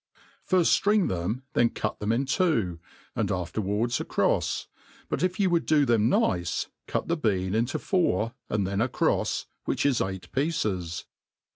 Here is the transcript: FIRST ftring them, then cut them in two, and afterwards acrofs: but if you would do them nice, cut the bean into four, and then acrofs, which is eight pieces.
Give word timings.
FIRST 0.45 0.83
ftring 0.83 1.09
them, 1.09 1.43
then 1.53 1.69
cut 1.69 1.99
them 1.99 2.11
in 2.11 2.25
two, 2.25 2.79
and 3.15 3.31
afterwards 3.31 3.99
acrofs: 3.99 4.65
but 5.09 5.21
if 5.21 5.39
you 5.39 5.51
would 5.51 5.67
do 5.67 5.85
them 5.85 6.09
nice, 6.09 6.69
cut 6.87 7.07
the 7.07 7.15
bean 7.15 7.53
into 7.53 7.77
four, 7.77 8.33
and 8.49 8.65
then 8.65 8.79
acrofs, 8.79 9.45
which 9.65 9.85
is 9.85 10.01
eight 10.01 10.31
pieces. 10.31 11.05